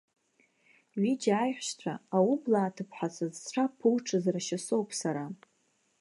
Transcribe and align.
Ҩыџьа 1.01 1.33
аиҳәшьцәа, 1.43 1.93
аублаа 2.17 2.75
ҭыԥҳацәа 2.75 3.27
зцәа 3.35 3.65
ԥуҽыз 3.77 4.25
рашьа 4.33 4.59
соуп 4.65 4.89
сара. 4.99 5.25